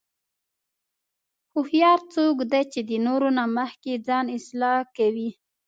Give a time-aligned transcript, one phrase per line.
[1.53, 5.29] هوښیار څوک دی چې د نورو نه مخکې ځان اصلاح کوي.